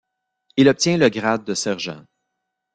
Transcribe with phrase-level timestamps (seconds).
[0.57, 2.01] Il obtient le grade de sergent.